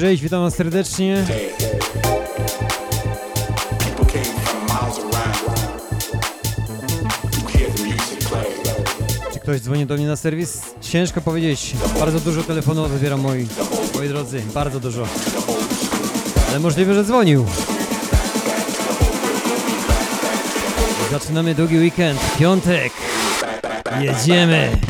[0.00, 1.24] Cześć, witam was serdecznie.
[9.32, 10.62] Czy ktoś dzwoni do mnie na serwis?
[10.80, 11.74] Ciężko powiedzieć.
[11.98, 13.46] Bardzo dużo telefonów odbieram moi,
[13.94, 15.06] moi drodzy, bardzo dużo.
[16.50, 17.46] Ale możliwe, że dzwonił.
[21.10, 22.92] Zaczynamy długi weekend, piątek.
[24.00, 24.89] Jedziemy.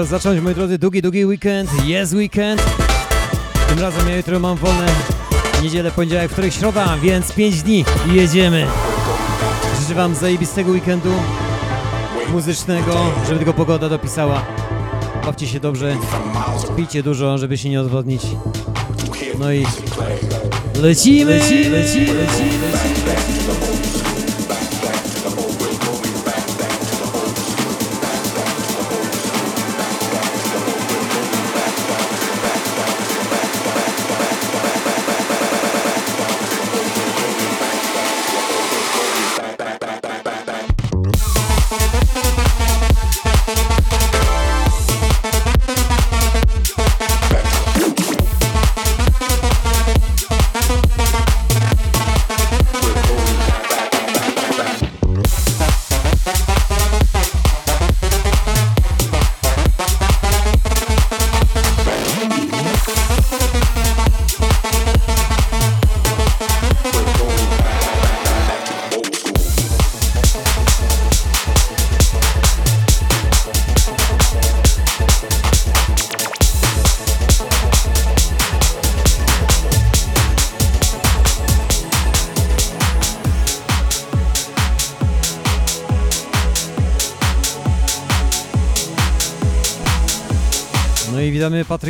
[0.00, 1.70] Czas zacząć, moi drodzy, długi, długi weekend.
[1.84, 2.62] Jest weekend.
[3.68, 4.86] Tym razem ja jutro mam wolne
[5.62, 8.66] niedzielę, poniedziałek, wtorek, środa, więc 5 dni i jedziemy.
[9.80, 11.10] Życzę wam zajebistego weekendu
[12.32, 14.42] muzycznego, żeby tylko pogoda dopisała.
[15.26, 15.96] Bawcie się dobrze,
[16.76, 18.22] pijcie dużo, żeby się nie odwodnić.
[19.38, 19.66] No i
[20.82, 22.69] lecimy, lecimy, lecimy, lecimy.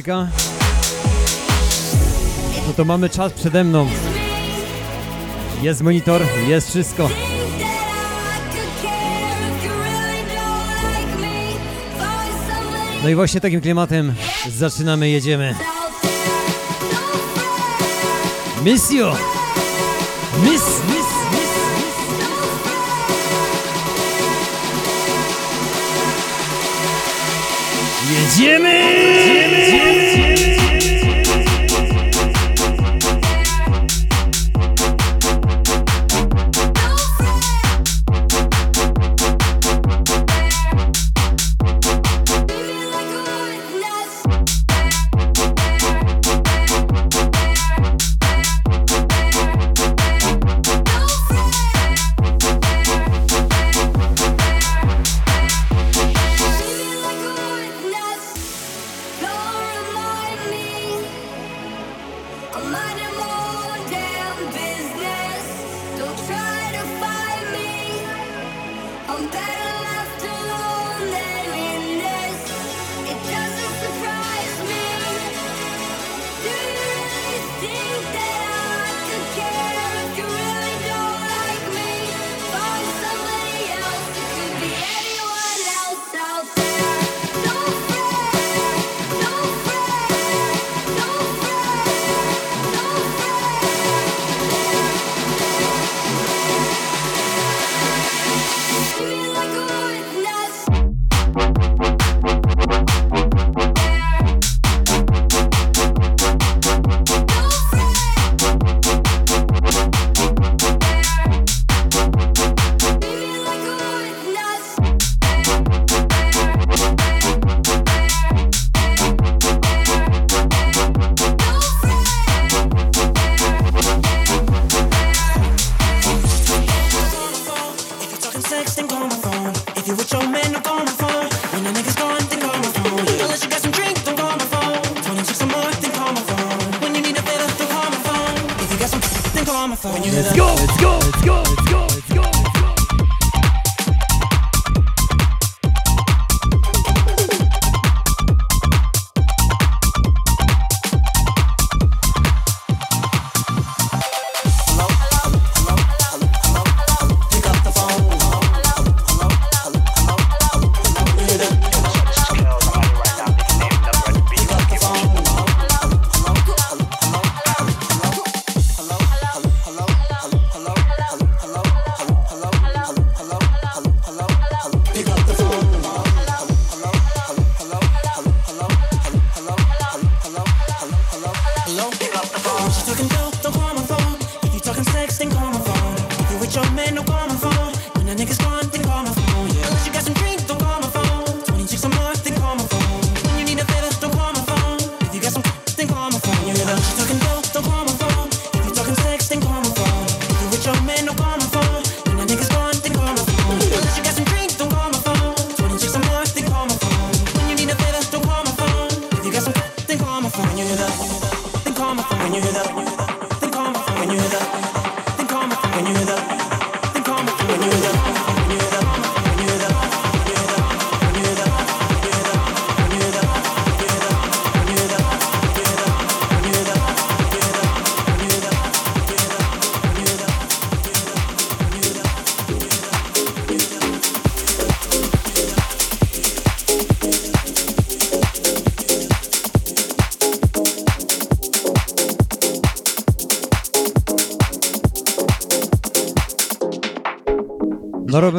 [0.01, 0.29] muzyka,
[2.67, 3.89] no to mamy czas przede mną.
[5.63, 7.09] Jest monitor, jest wszystko.
[13.03, 14.15] No i właśnie takim klimatem
[14.49, 15.55] zaczynamy, jedziemy.
[18.65, 19.17] Misjo!
[20.45, 20.80] Miss!
[28.41, 28.73] Jimmy!
[29.27, 29.71] Jimmy!
[29.71, 30.10] Jimmy!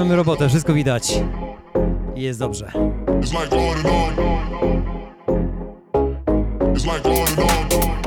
[0.02, 1.20] mamy robotę, wszystko widać.
[2.16, 2.72] I jest dobrze.
[3.22, 4.14] It's like going on.
[6.76, 8.01] It's like going on.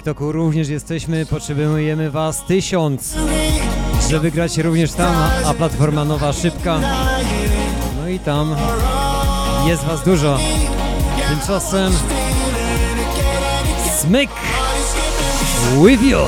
[0.00, 3.14] TikToku również jesteśmy, potrzebujemy Was tysiąc,
[4.10, 5.16] żeby grać również tam,
[5.46, 6.80] a platforma nowa szybka.
[8.00, 8.56] No i tam
[9.66, 10.38] jest Was dużo.
[11.28, 11.92] Tymczasem
[14.00, 14.30] Smyk
[15.84, 16.18] with you.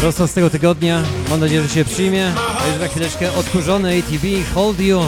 [0.00, 1.02] Prosto z tego tygodnia.
[1.30, 2.32] Mam nadzieję, że się przyjmie.
[2.62, 5.00] A już za chwileczkę odkurzone ATV Hold You.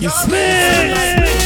[0.00, 1.39] You smell.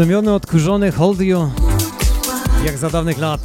[0.00, 1.50] Odnowiony, odkurzony, hold you
[2.64, 3.40] jak za dawnych lat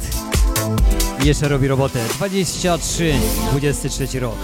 [1.22, 1.98] I jeszcze robi robotę.
[2.14, 3.14] 23,
[3.50, 4.34] 23 rok.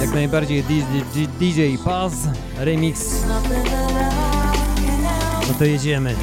[0.00, 2.12] Jak najbardziej DJ, DJ Paz,
[2.58, 3.00] remix.
[5.48, 6.14] No to jedziemy.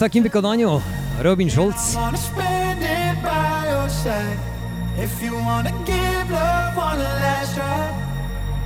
[0.00, 0.82] takim wykonaniu
[1.24, 1.96] Robin Schulz.
[4.98, 7.92] If you wanna give love one last try,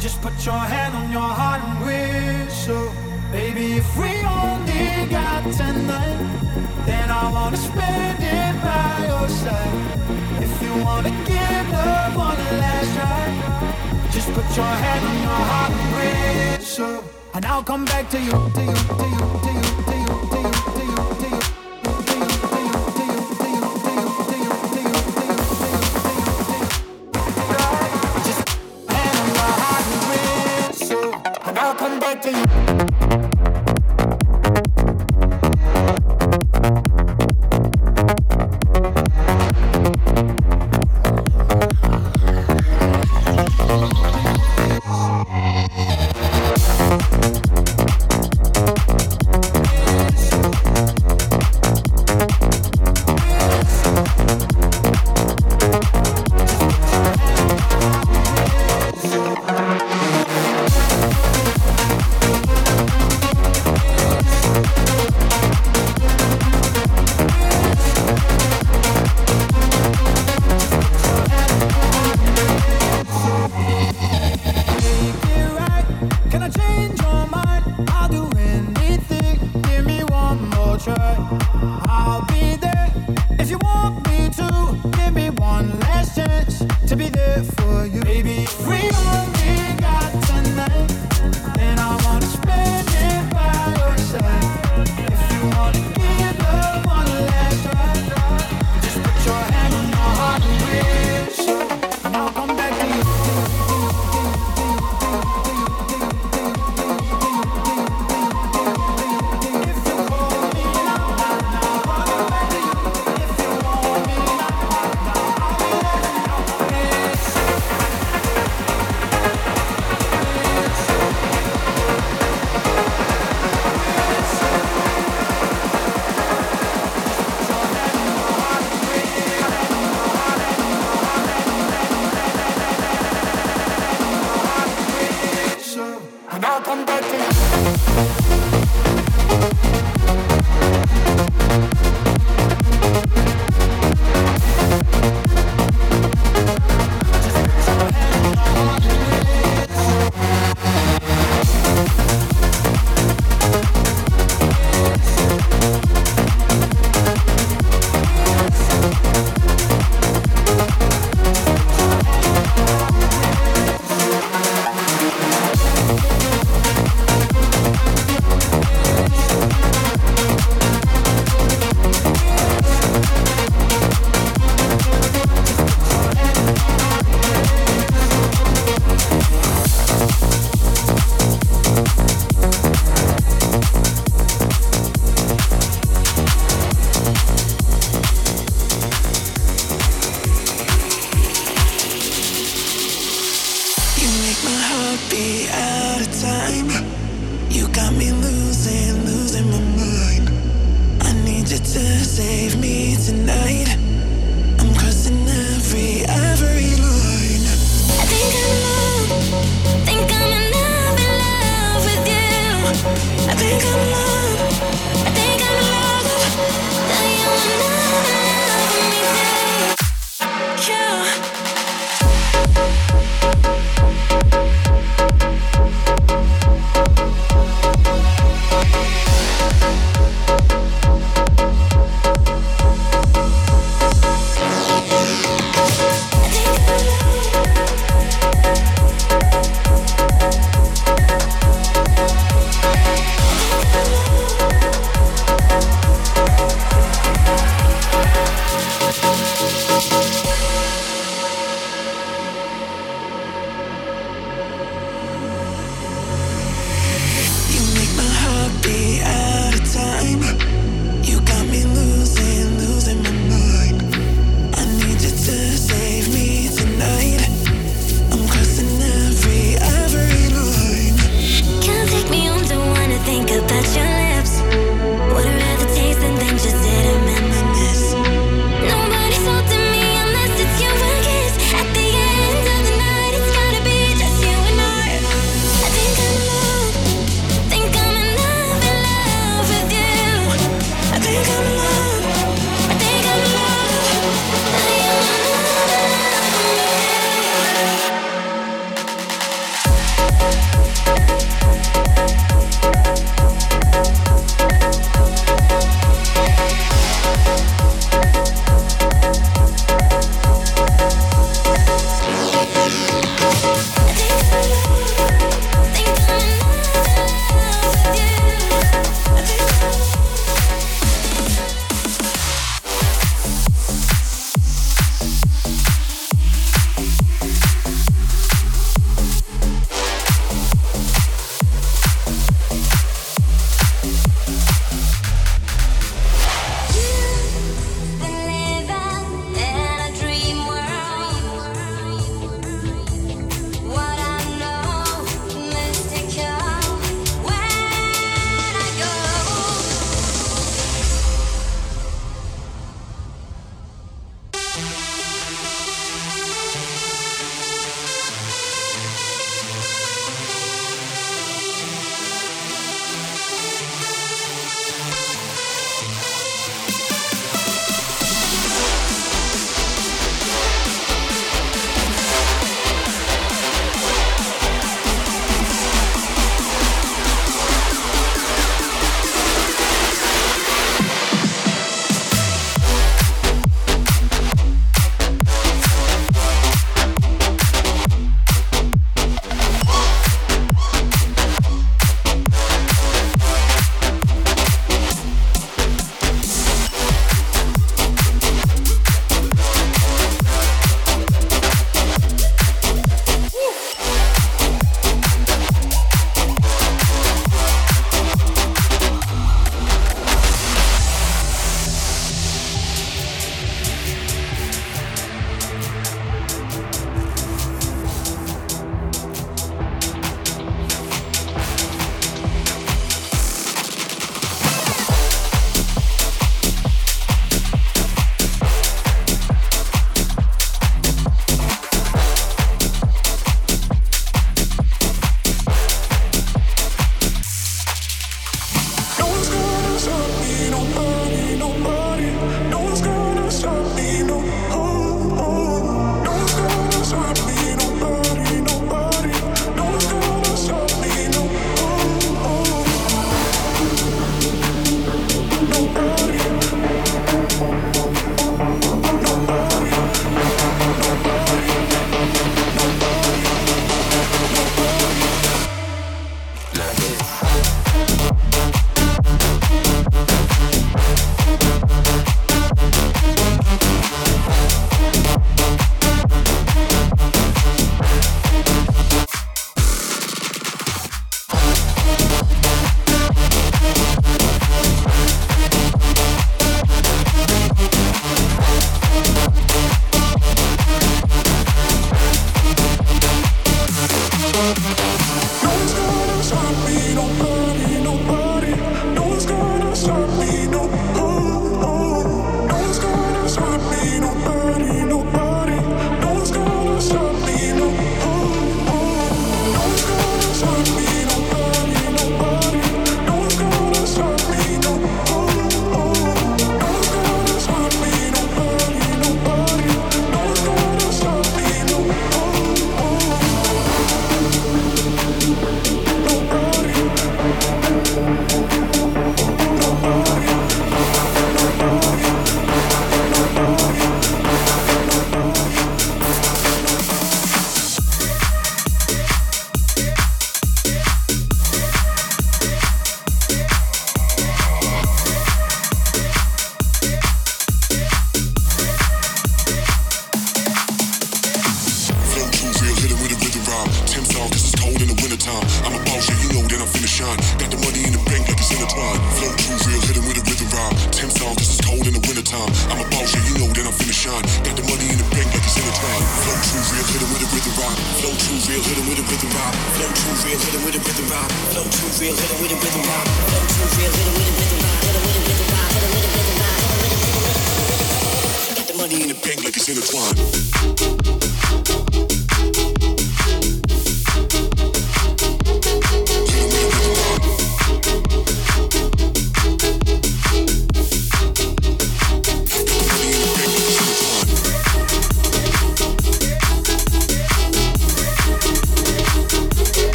[0.00, 2.88] just put your hand on your heart and whistle.
[3.32, 6.18] Baby, if we only got tonight,
[6.86, 9.74] then I wanna spend it by your side.
[10.40, 13.24] If you wanna give love one last try,
[14.10, 17.04] just put your hand on your heart and whistle.
[17.34, 20.72] And I'll come back to you, to you, to you, to you, to you, to
[20.72, 20.77] you.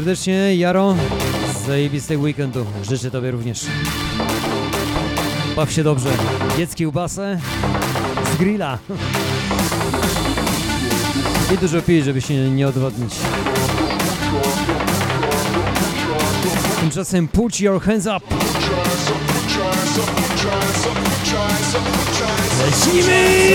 [0.00, 0.96] Serdecznie, Jaro.
[1.66, 2.66] Zajebistego weekendu.
[2.82, 3.66] Życzę Tobie również.
[5.56, 6.10] Baw się dobrze.
[6.58, 7.40] Jedz kiełbasę
[8.34, 8.78] z grilla.
[11.54, 13.14] I dużo pij, żeby się nie odwodnić.
[16.80, 18.20] Tymczasem put your hands up.
[22.66, 23.50] Lecimy!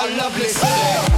[0.00, 1.17] A lovely city.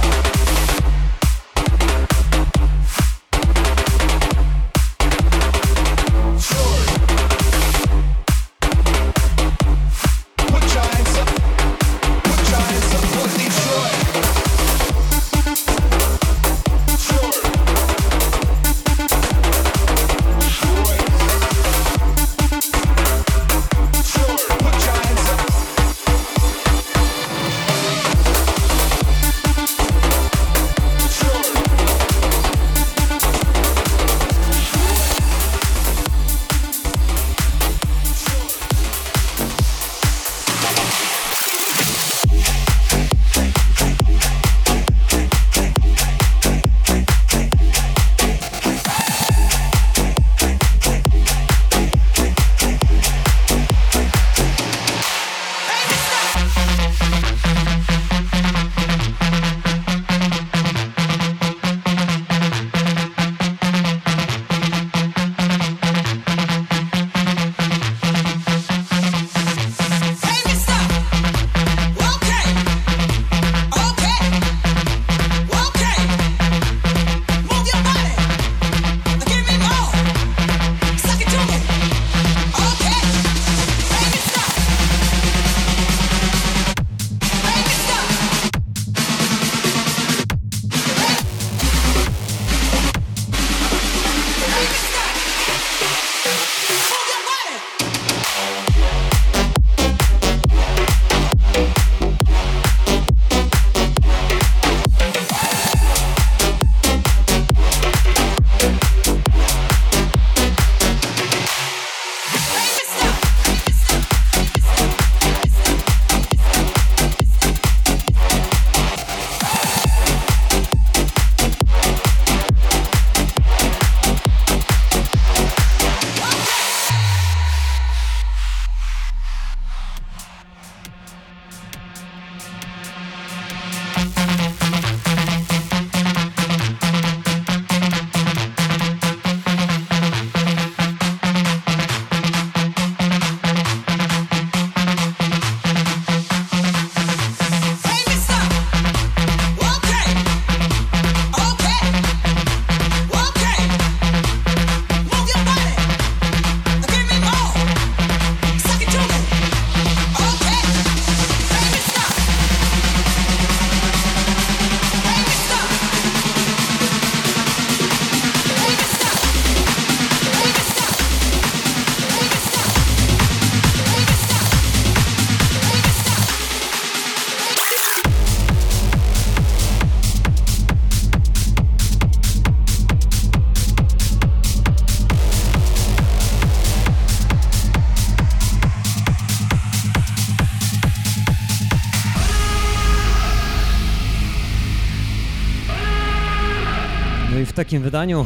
[197.71, 198.25] Takim wydaniu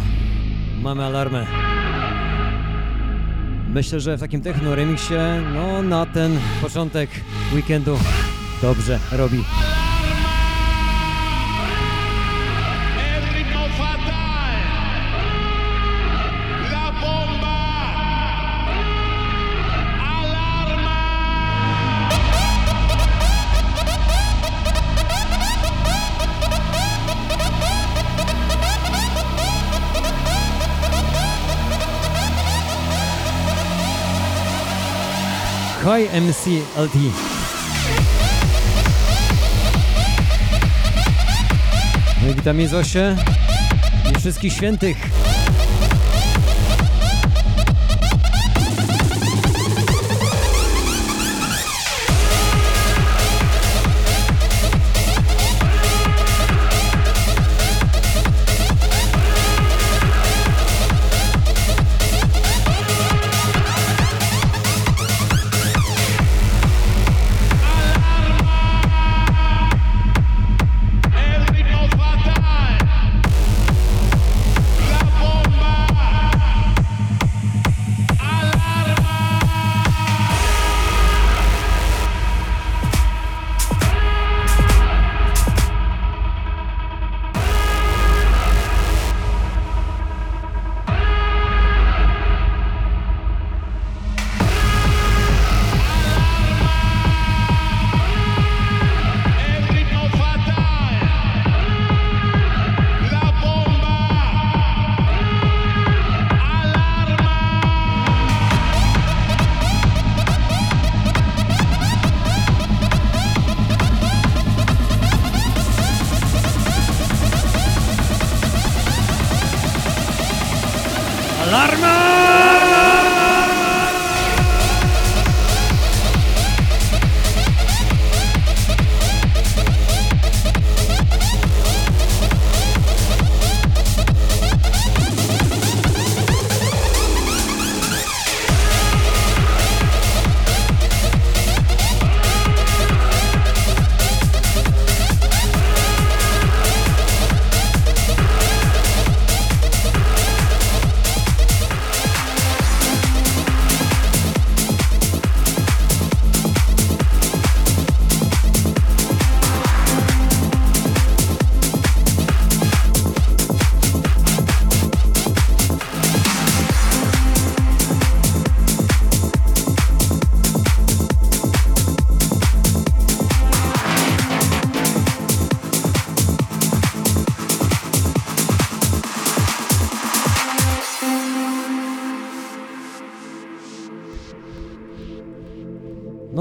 [0.82, 1.46] mamy alarmę.
[3.70, 7.10] Myślę, że w takim techno remixie, no na ten początek
[7.54, 7.98] weekendu
[8.62, 9.44] dobrze robi.
[35.86, 36.96] High MC LT.
[42.22, 43.16] No witam Zosię
[44.12, 44.98] i wszystkich świętych.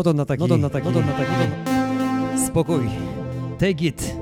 [0.05, 1.33] to na taki, no to na taki, no to na taki.
[2.47, 2.91] Spokój.
[3.59, 4.15] Take it.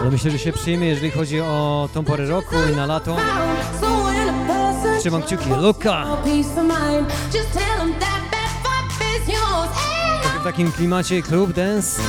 [0.00, 3.16] Ale myślę, że się przyjmie, jeżeli chodzi o tą porę roku i na lato.
[5.00, 5.50] Trzymam kciuki.
[5.60, 6.06] Luka!
[10.40, 12.02] W takim klimacie klub dance,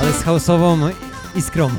[0.00, 0.90] ale z house'ową
[1.34, 1.70] iskrą.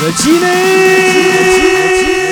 [0.00, 2.27] ラチネ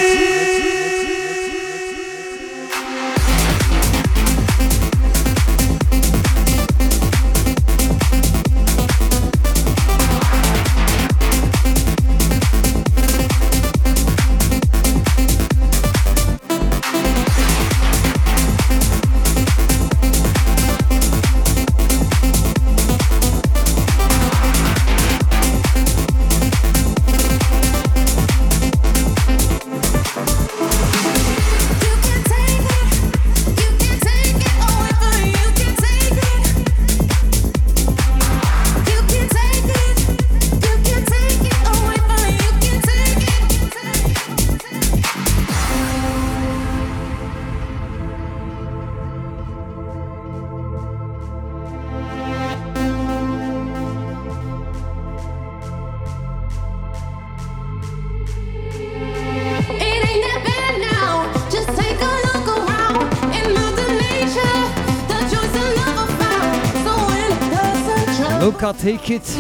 [68.47, 69.37] Luka Take It.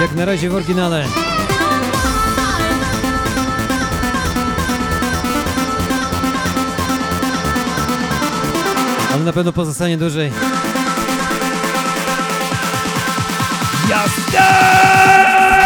[0.00, 1.04] Jak na razie w oryginale.
[9.12, 10.32] Ale na pewno pozostanie dłużej.
[13.88, 15.59] Jasne!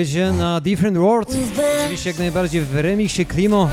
[0.00, 1.28] Odpowiedź na Different World,
[1.84, 3.70] oczywiście jak najbardziej w remiksie Klimo.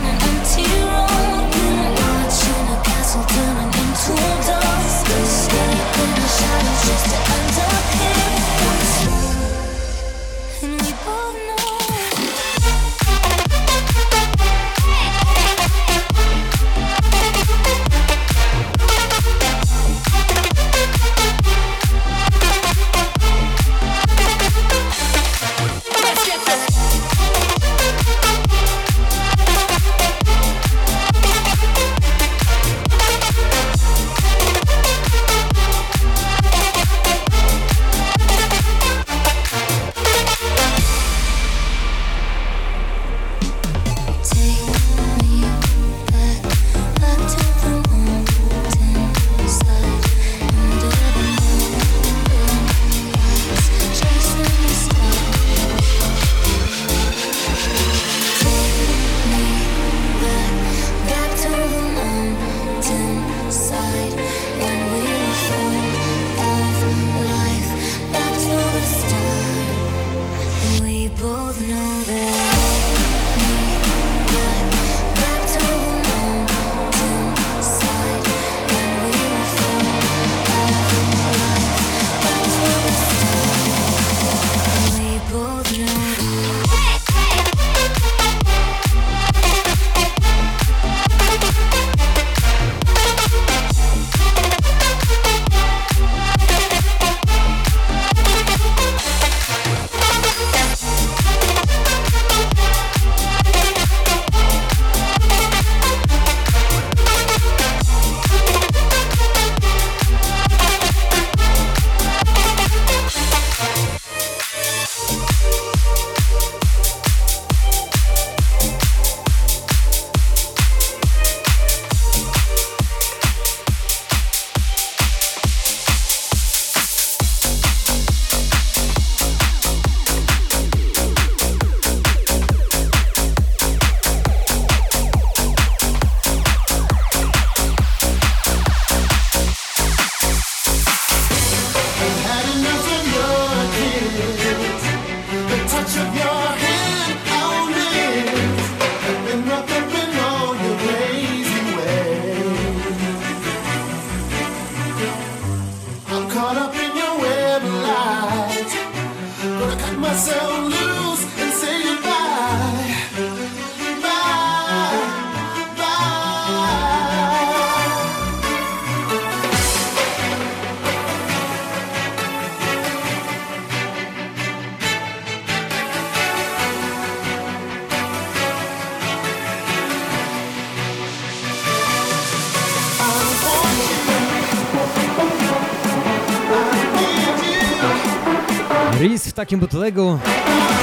[189.38, 190.20] Takim butlegu.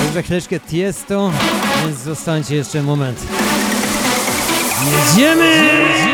[0.04, 1.30] Już za chwileczkę Tiesto,
[1.84, 3.18] więc zostańcie jeszcze moment.
[5.16, 5.62] Jedziemy!
[5.86, 6.13] Właśnie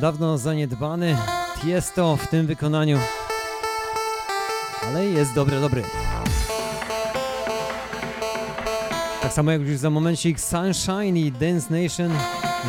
[0.00, 1.16] dawno zaniedbany
[1.62, 2.98] Tiesto w tym wykonaniu.
[4.86, 5.82] Ale jest dobry, dobry.
[9.22, 12.12] Tak samo jak już za momencik Sunshine i Dance Nation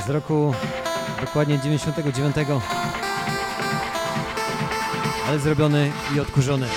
[0.08, 0.54] z roku
[1.22, 2.36] dokładnie 99.
[5.28, 6.68] Ale zrobiony i odkurzony.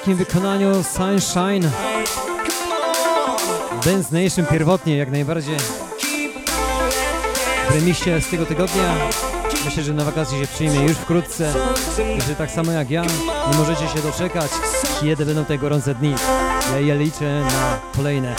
[0.00, 1.70] Takim wykonaniu Sunshine
[3.84, 5.56] Dance Nation pierwotnie jak najbardziej
[7.70, 8.94] w remiście z tego tygodnia
[9.64, 11.52] Myślę, że na wakacje się przyjmie już wkrótce.
[12.28, 13.02] Że tak samo jak ja,
[13.52, 14.50] nie możecie się doczekać,
[15.00, 16.14] kiedy będą te gorące dni.
[16.72, 18.36] Ja, ja liczę na kolejne.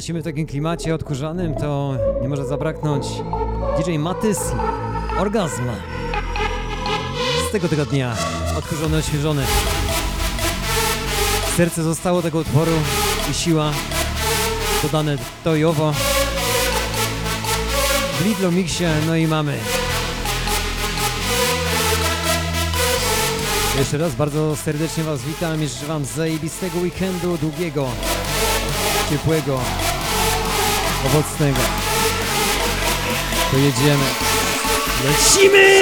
[0.00, 3.06] Lecimy w takim klimacie odkurzanym, to nie może zabraknąć
[3.78, 4.38] DJ Matys
[5.18, 5.62] Orgazm.
[7.48, 8.16] Z tego tygodnia
[8.58, 9.42] odkurzony, odświeżony.
[11.56, 12.72] Serce zostało tego utworu
[13.30, 13.72] i siła
[14.82, 15.92] dodane to i owo.
[18.20, 19.58] W Lidlo Mixie, no i mamy.
[23.78, 27.88] Jeszcze raz bardzo serdecznie Was witam życzę Wam zajebistego weekendu, długiego,
[29.10, 29.60] ciepłego,
[31.06, 31.60] owocnego.
[33.50, 34.04] To jedziemy.
[35.04, 35.80] Lecimy!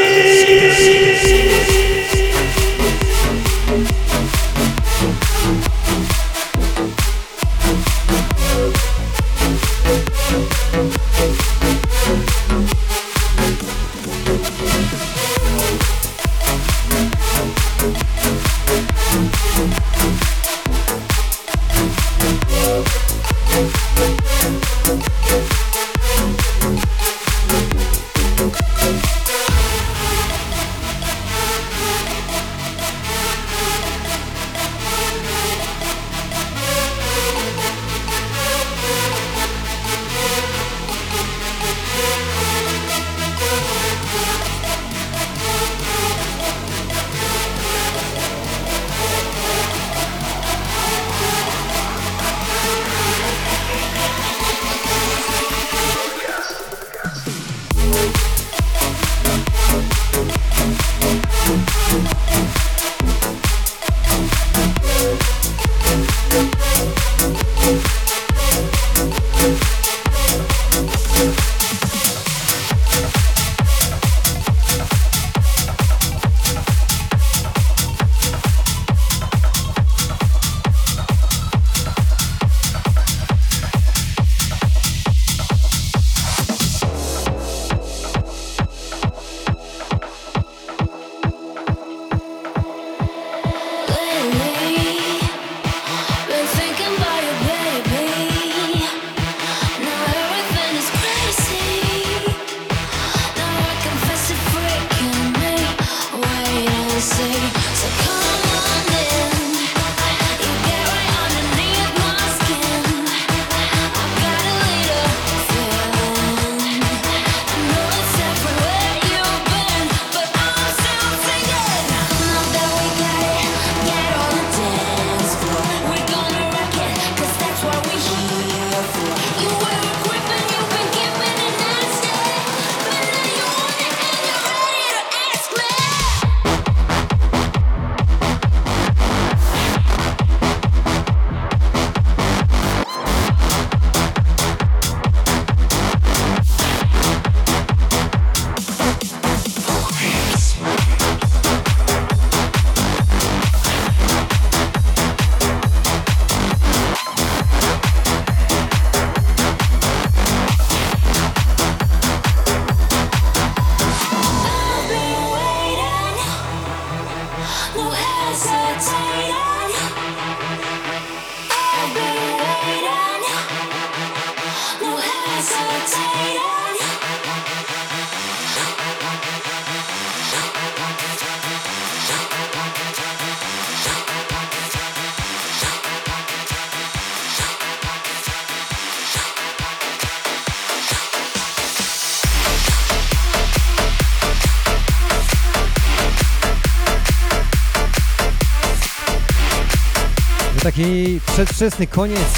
[201.44, 202.36] Przedwczesny koniec,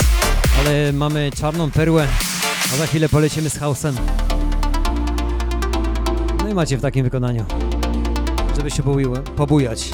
[0.59, 2.07] ale mamy czarną perłę,
[2.72, 3.92] a za chwilę polecimy z house'em.
[6.42, 7.44] No i macie w takim wykonaniu,
[8.57, 9.90] żeby się pobuj- pobujać.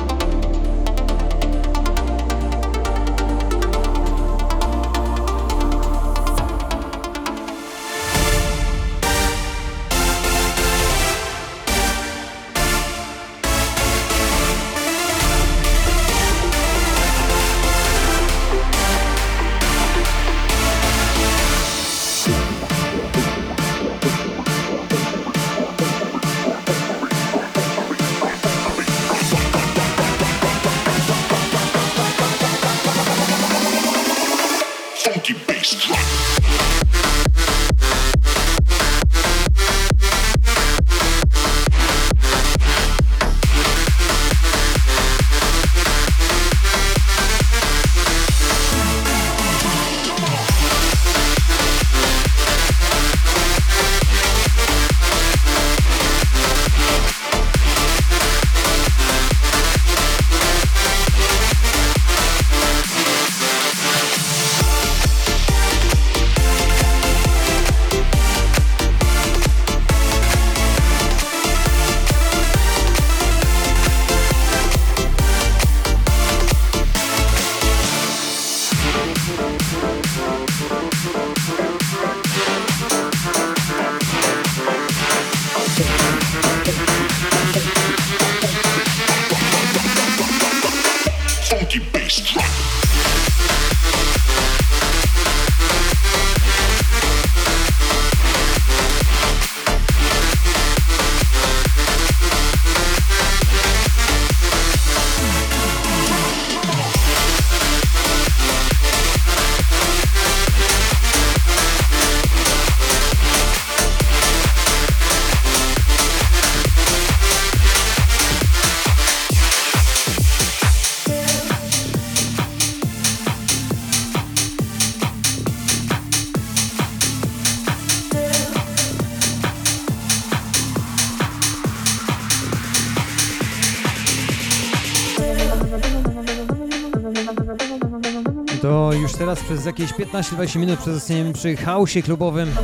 [139.79, 142.55] Jakieś 15-20 minut przezostaniemy przy hausie klubowym.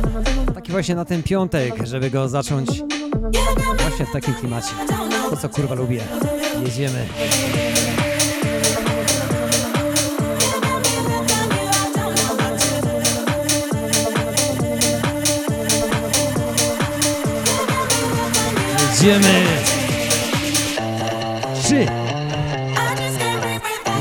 [0.55, 2.69] Taki właśnie na ten piątek, żeby go zacząć
[3.79, 4.67] właśnie w takim klimacie.
[5.29, 6.01] To co kurwa lubię.
[6.65, 7.05] Jedziemy.
[18.91, 19.43] Jedziemy.
[21.63, 21.85] Trzy.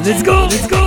[0.04, 0.81] Let's go, let's go,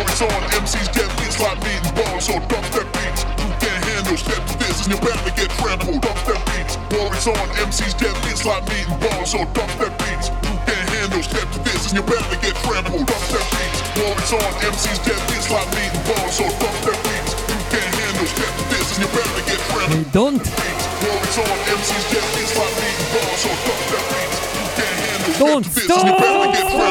[0.00, 0.42] is on.
[0.56, 2.24] MCs get beats like meat and balls.
[2.24, 4.16] So dubstep beats, you can't handle.
[4.16, 6.00] Step to this and you're bound to get trampled.
[6.00, 7.48] Dubstep beats, war on.
[7.68, 9.30] MCs get beats like meat and balls.
[9.32, 11.22] So dubstep beats, you can't handle.
[11.22, 13.06] Step to this and you're bound to get trampled.
[13.06, 14.52] Dubstep beats, war on.
[14.72, 16.34] MCs get beats like meat and balls.
[16.38, 18.26] So dubstep beats, you can't handle.
[18.32, 20.12] Step to this and you're bound to get trampled.
[20.12, 20.42] Don't!
[20.42, 20.84] Beats,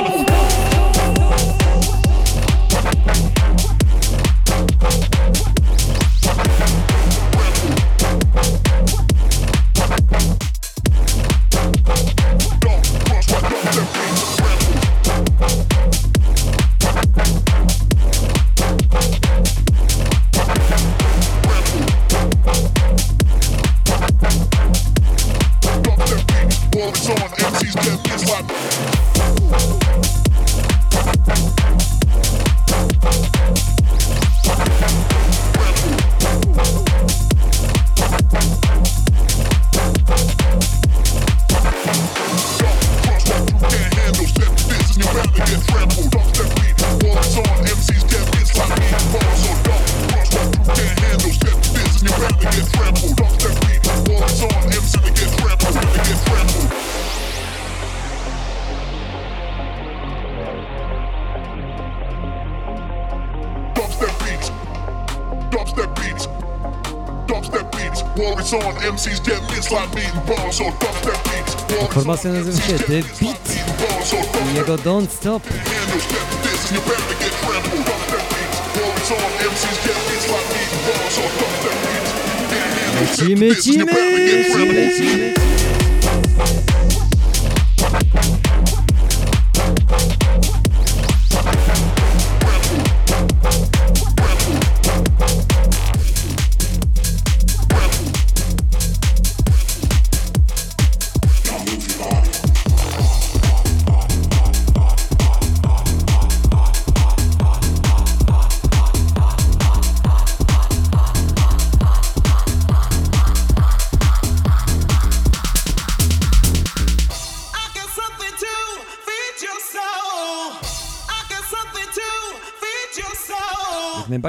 [0.01, 0.70] war
[72.11, 73.55] Formacja nazywa się The Beat.
[74.53, 75.43] I jego Don't Stop.
[75.47, 76.71] handle step to this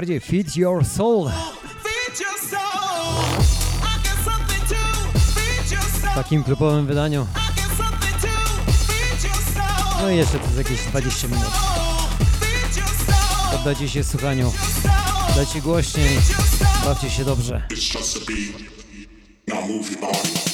[0.03, 1.31] najbardziej Feed Your Soul.
[6.13, 7.27] W takim klubowym wydaniu.
[10.03, 11.53] No i jeszcze to jest jakieś 20 minut.
[13.53, 14.53] Poddajcie się słuchaniu.
[15.37, 16.19] Dajcie głośniej.
[16.85, 17.63] Bawcie się dobrze.
[17.71, 18.63] It's just a beat.
[19.49, 20.52] Now move your body.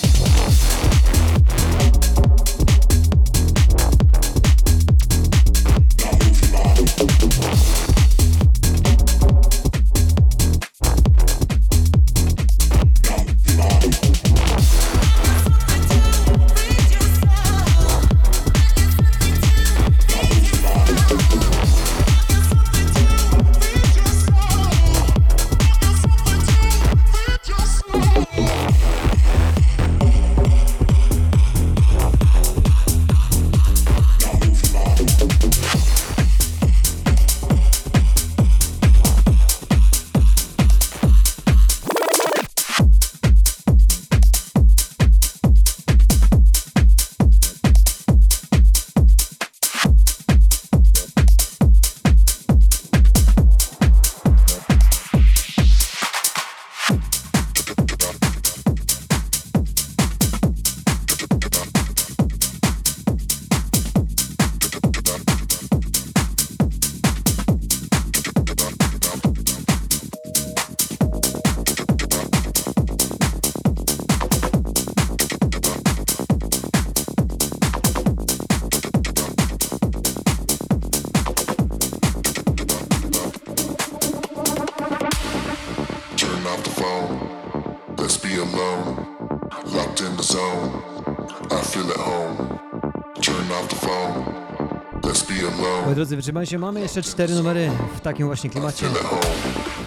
[96.18, 96.58] wytrzymajcie.
[96.58, 98.86] Mamy jeszcze cztery numery w takim właśnie klimacie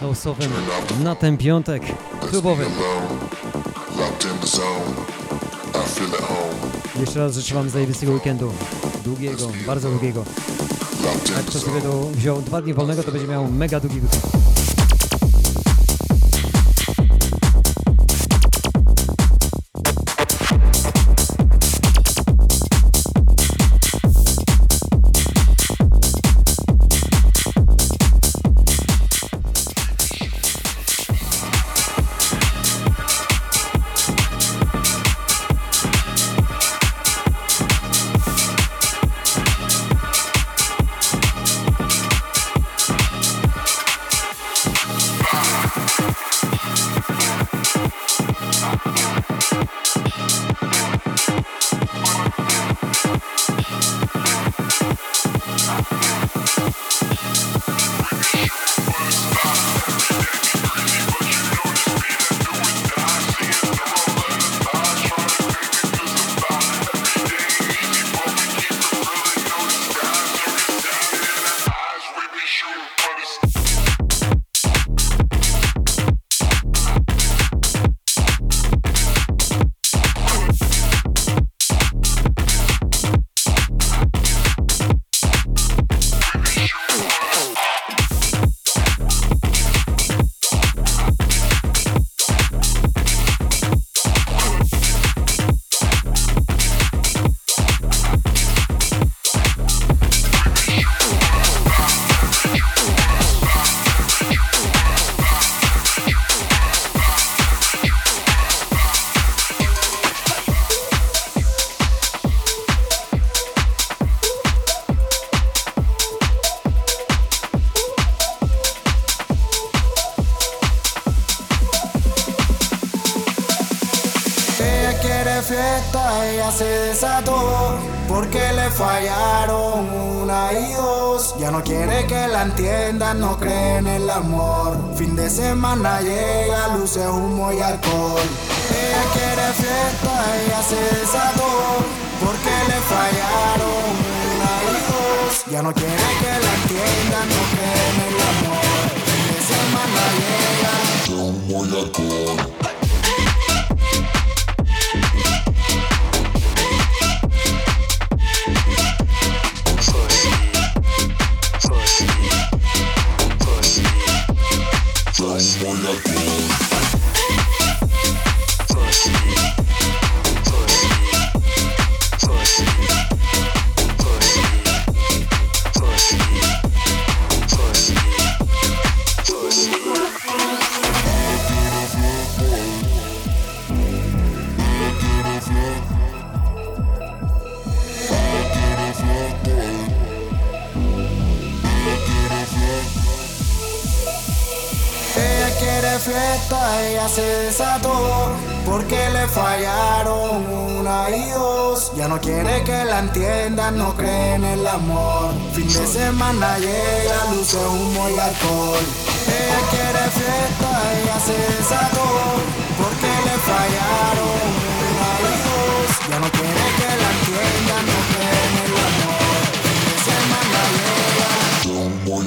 [0.02, 0.50] house'owym
[1.04, 1.84] na ten piątek
[2.30, 2.66] klubowy.
[7.00, 8.54] Jeszcze raz życzę Wam zajebistego weekendu.
[9.06, 10.26] Długiego, bardzo długiego.
[11.36, 14.41] Jak ktoś sobie to wziął dwa dni wolnego, to będzie miał mega długi weekend.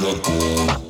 [0.04, 0.83] The.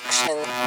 [0.00, 0.63] Production.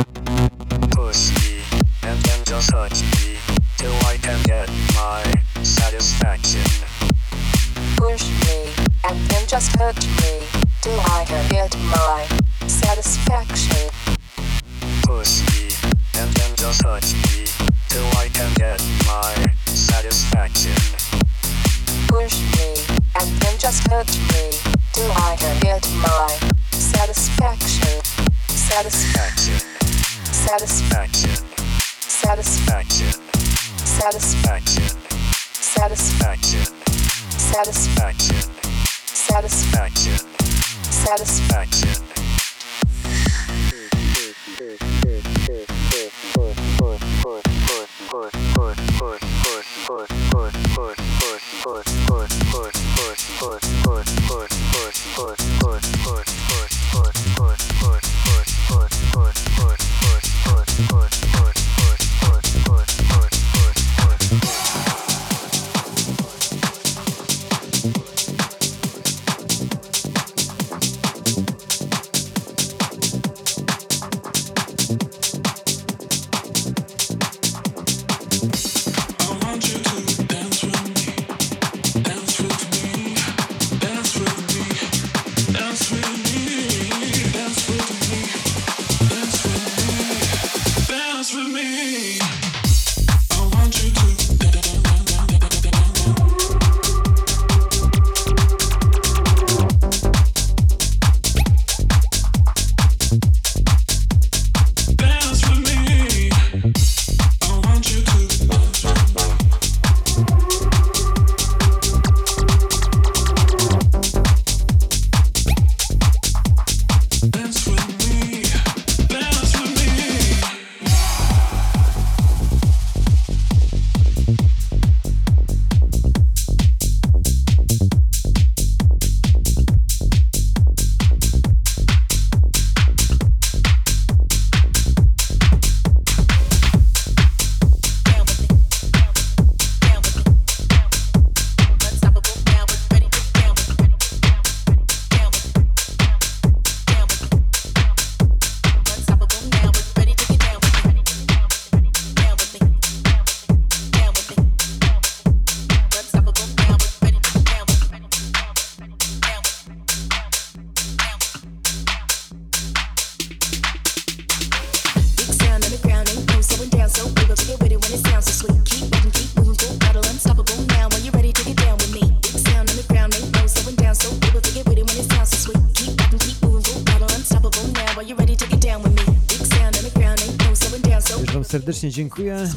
[181.98, 182.50] dziękuję.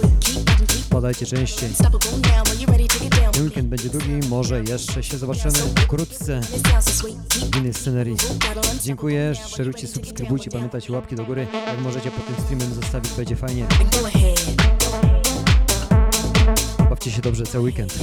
[0.90, 1.70] Podajcie częściej.
[3.32, 6.40] Ten Weekend będzie długi, może jeszcze się zobaczymy wkrótce
[7.52, 8.16] w innej scenerii.
[8.82, 11.46] Dziękuję, szerujcie, subskrybujcie, pamiętajcie łapki do góry.
[11.66, 13.66] Jak możecie po tym streamem zostawić, będzie fajnie.
[16.90, 17.94] Bawcie się dobrze cały weekend.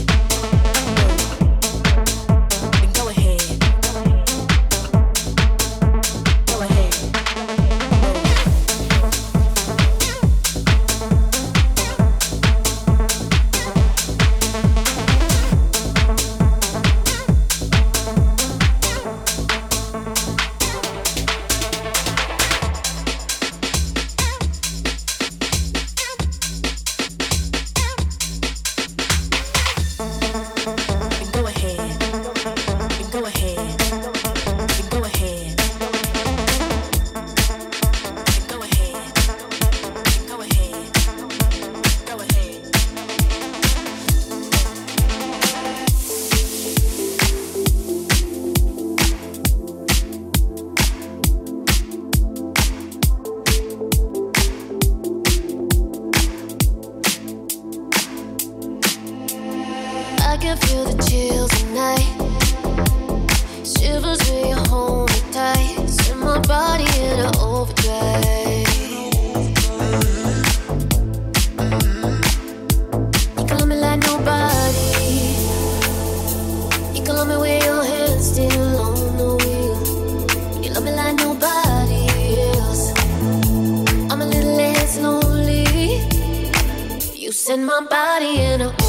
[87.65, 88.86] my body in a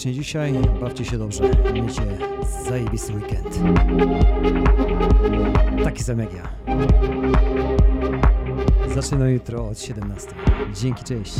[0.00, 0.52] serdecznie dzisiaj.
[0.80, 1.50] Bawcie się dobrze.
[1.74, 2.02] Miejcie
[2.68, 3.60] zajebisty weekend.
[5.84, 6.48] Taki sam jak ja.
[8.94, 10.28] Zaczynam jutro od 17.
[10.74, 11.34] Dzięki, cześć.